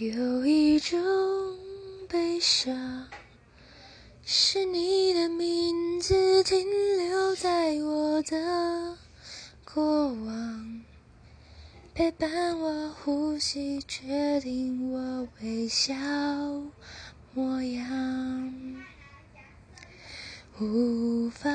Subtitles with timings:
[0.00, 0.98] 有一种
[2.08, 3.06] 悲伤
[4.24, 8.96] 是你的名字停留在我的
[9.62, 10.82] 过往
[11.92, 15.94] 陪伴我呼吸决定我微笑
[17.34, 18.54] 模样
[20.58, 21.50] 无法